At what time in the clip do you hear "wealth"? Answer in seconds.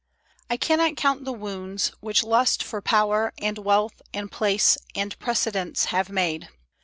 3.59-4.01